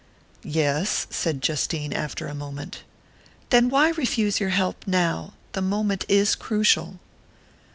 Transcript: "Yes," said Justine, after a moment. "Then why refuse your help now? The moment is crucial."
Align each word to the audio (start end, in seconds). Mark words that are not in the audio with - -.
"Yes," 0.41 1.05
said 1.11 1.43
Justine, 1.43 1.93
after 1.93 2.25
a 2.25 2.33
moment. 2.33 2.81
"Then 3.51 3.69
why 3.69 3.89
refuse 3.91 4.39
your 4.39 4.49
help 4.49 4.87
now? 4.87 5.35
The 5.51 5.61
moment 5.61 6.05
is 6.07 6.33
crucial." 6.33 6.99